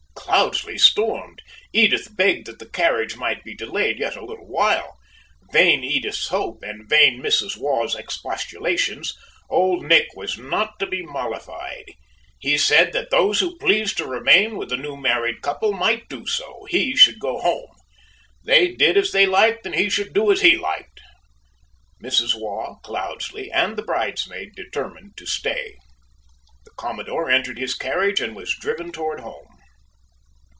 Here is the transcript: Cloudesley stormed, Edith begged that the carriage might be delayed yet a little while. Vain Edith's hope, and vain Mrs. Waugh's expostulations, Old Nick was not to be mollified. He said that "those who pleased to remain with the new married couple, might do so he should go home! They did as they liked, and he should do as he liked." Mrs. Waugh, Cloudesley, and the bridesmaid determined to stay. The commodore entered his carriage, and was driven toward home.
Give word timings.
Cloudesley 0.15 0.77
stormed, 0.79 1.41
Edith 1.73 2.15
begged 2.15 2.45
that 2.45 2.59
the 2.59 2.69
carriage 2.69 3.17
might 3.17 3.43
be 3.43 3.53
delayed 3.53 3.99
yet 3.99 4.15
a 4.15 4.23
little 4.23 4.47
while. 4.47 4.97
Vain 5.51 5.83
Edith's 5.83 6.27
hope, 6.27 6.63
and 6.63 6.87
vain 6.89 7.19
Mrs. 7.21 7.57
Waugh's 7.57 7.95
expostulations, 7.95 9.13
Old 9.49 9.83
Nick 9.83 10.07
was 10.15 10.37
not 10.37 10.79
to 10.79 10.87
be 10.87 11.01
mollified. 11.05 11.93
He 12.39 12.57
said 12.57 12.93
that 12.93 13.09
"those 13.09 13.41
who 13.41 13.57
pleased 13.57 13.97
to 13.97 14.07
remain 14.07 14.55
with 14.55 14.69
the 14.69 14.77
new 14.77 14.95
married 14.95 15.41
couple, 15.41 15.73
might 15.73 16.07
do 16.07 16.25
so 16.25 16.65
he 16.69 16.95
should 16.95 17.19
go 17.19 17.39
home! 17.39 17.75
They 18.45 18.69
did 18.73 18.95
as 18.95 19.11
they 19.11 19.25
liked, 19.25 19.65
and 19.65 19.75
he 19.75 19.89
should 19.89 20.13
do 20.13 20.31
as 20.31 20.39
he 20.41 20.55
liked." 20.55 21.01
Mrs. 22.01 22.35
Waugh, 22.39 22.79
Cloudesley, 22.85 23.51
and 23.51 23.75
the 23.75 23.83
bridesmaid 23.83 24.53
determined 24.55 25.17
to 25.17 25.25
stay. 25.25 25.75
The 26.63 26.71
commodore 26.77 27.29
entered 27.29 27.57
his 27.59 27.75
carriage, 27.75 28.21
and 28.21 28.33
was 28.33 28.55
driven 28.55 28.93
toward 28.93 29.19
home. 29.19 29.47